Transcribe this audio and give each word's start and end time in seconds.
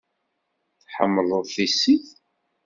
Tḥemmleḍ 0.83 1.43
tissit? 1.53 2.07